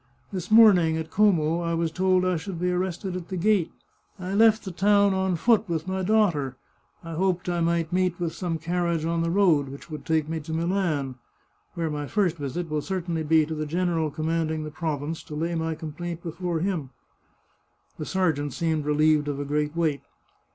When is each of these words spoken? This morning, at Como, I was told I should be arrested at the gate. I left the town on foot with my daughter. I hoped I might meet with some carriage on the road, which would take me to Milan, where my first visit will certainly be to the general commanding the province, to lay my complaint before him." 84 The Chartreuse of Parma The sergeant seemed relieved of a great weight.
This 0.33 0.49
morning, 0.49 0.97
at 0.97 1.11
Como, 1.11 1.59
I 1.61 1.75
was 1.75 1.91
told 1.91 2.25
I 2.25 2.35
should 2.35 2.59
be 2.59 2.71
arrested 2.71 3.15
at 3.15 3.27
the 3.27 3.37
gate. 3.37 3.71
I 4.17 4.33
left 4.33 4.65
the 4.65 4.71
town 4.71 5.13
on 5.13 5.35
foot 5.35 5.69
with 5.69 5.87
my 5.87 6.01
daughter. 6.01 6.57
I 7.03 7.13
hoped 7.13 7.47
I 7.47 7.61
might 7.61 7.93
meet 7.93 8.19
with 8.19 8.33
some 8.33 8.57
carriage 8.57 9.05
on 9.05 9.21
the 9.21 9.29
road, 9.29 9.69
which 9.69 9.91
would 9.91 10.03
take 10.03 10.27
me 10.27 10.39
to 10.39 10.53
Milan, 10.55 11.17
where 11.75 11.91
my 11.91 12.07
first 12.07 12.37
visit 12.37 12.67
will 12.67 12.81
certainly 12.81 13.21
be 13.21 13.45
to 13.45 13.53
the 13.53 13.67
general 13.67 14.09
commanding 14.09 14.63
the 14.63 14.71
province, 14.71 15.21
to 15.21 15.35
lay 15.35 15.53
my 15.53 15.75
complaint 15.75 16.23
before 16.23 16.61
him." 16.61 16.89
84 16.89 16.89
The 16.89 16.89
Chartreuse 16.89 17.35
of 17.37 17.37
Parma 17.37 17.99
The 17.99 18.05
sergeant 18.09 18.53
seemed 18.53 18.85
relieved 18.85 19.27
of 19.27 19.39
a 19.39 19.45
great 19.45 19.75
weight. 19.75 20.01